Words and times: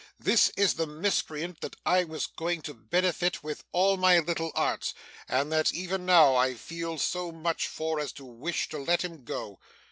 This 0.17 0.49
is 0.57 0.73
the 0.73 0.87
miscreant 0.87 1.61
that 1.61 1.75
I 1.85 2.05
was 2.05 2.25
going 2.25 2.63
to 2.63 2.73
benefit 2.73 3.43
with 3.43 3.63
all 3.71 3.97
my 3.97 4.17
little 4.17 4.51
arts, 4.55 4.95
and 5.27 5.51
that, 5.51 5.71
even 5.75 6.07
now, 6.07 6.35
I 6.35 6.55
feel 6.55 6.97
so 6.97 7.31
much 7.31 7.67
for, 7.67 7.99
as 7.99 8.11
to 8.13 8.25
wish 8.25 8.67
to 8.69 8.79
let 8.79 9.03
him 9.03 9.23
go! 9.23 9.59